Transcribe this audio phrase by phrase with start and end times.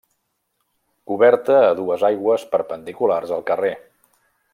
[1.11, 3.75] Coberta a dues aigües perpendiculars al carrer.